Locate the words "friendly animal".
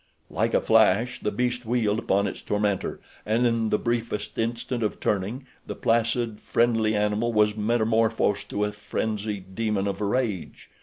6.39-7.31